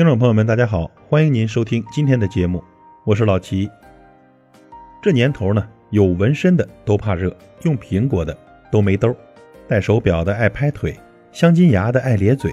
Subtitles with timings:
[0.00, 2.64] 听众朋友们，大家好，欢迎您收听今天的节目，
[3.04, 3.68] 我是老齐。
[5.02, 8.34] 这年头呢，有纹身的都怕热，用苹果的
[8.72, 9.14] 都没兜，
[9.68, 10.98] 戴手表的爱拍腿，
[11.32, 12.50] 镶金牙的爱咧嘴。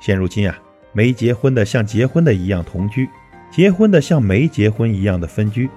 [0.00, 0.58] 现如今啊，
[0.94, 3.06] 没结婚的像结婚的一样同居，
[3.50, 5.68] 结婚的像没结婚一样的分居，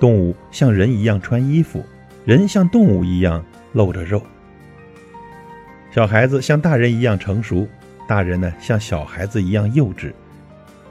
[0.00, 1.84] 动物像人一样穿衣服，
[2.24, 4.20] 人像动物一样露着肉。
[5.92, 7.68] 小孩子像大人一样成熟，
[8.08, 10.12] 大人呢像小孩子一样幼稚。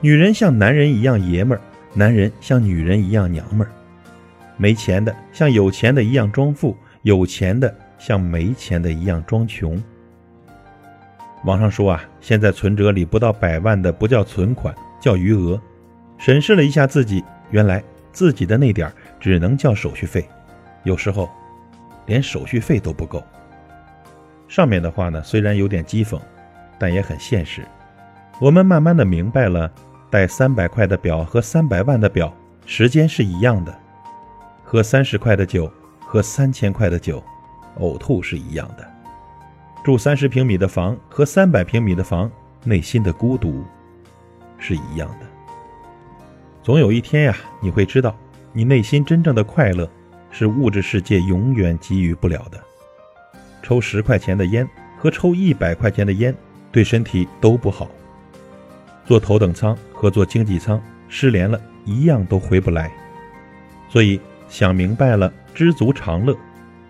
[0.03, 1.61] 女人像男人一样爷们儿，
[1.93, 3.71] 男人像女人一样娘们儿。
[4.57, 9.81] 没钱的像有钱的一样装富，有钱的像没钱的一样装穷。
[11.45, 15.59] 网上说啊，现在存折里不到百万的不叫存款，叫余额。
[16.17, 20.27] 审视了一下自己，原来自己的那点儿只能叫手续费，
[20.83, 21.29] 有时候
[22.07, 23.23] 连手续费都不够。
[24.47, 26.19] 上面的话呢，虽然有点讥讽，
[26.79, 27.63] 但也很现实。
[28.39, 29.71] 我们慢慢的明白了，
[30.11, 32.31] 戴三百块的表和三百万的表，
[32.65, 33.71] 时间是一样的；
[34.61, 37.23] 喝三十块的酒和三千块的酒，
[37.79, 38.83] 呕吐是一样的；
[39.85, 42.29] 住三十平米的房和三百平米的房，
[42.65, 43.63] 内心的孤独
[44.57, 45.25] 是一样的。
[46.61, 48.13] 总有一天呀，你会知道，
[48.51, 49.89] 你内心真正的快乐，
[50.29, 52.61] 是物质世界永远给予不了的。
[53.63, 54.67] 抽十块钱的烟
[54.97, 56.35] 和抽一百块钱的烟，
[56.69, 57.89] 对身体都不好。
[59.11, 62.89] 坐头等舱和坐经济舱，失联了一样都回不来。
[63.89, 64.17] 所以
[64.47, 66.33] 想明白了，知足常乐，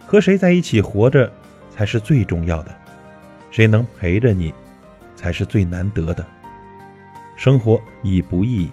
[0.05, 1.33] 和谁在一起活着
[1.72, 2.80] 才是最重要的，
[3.49, 4.53] 谁能陪着你，
[5.16, 6.23] 才是最难得的。
[7.36, 8.69] 生活已不易，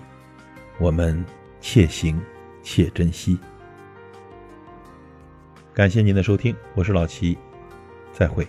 [0.78, 1.24] 我们
[1.58, 2.20] 且行
[2.62, 3.38] 且珍惜。
[5.72, 7.38] 感谢您的收听，我是老齐。
[8.12, 8.46] 再会。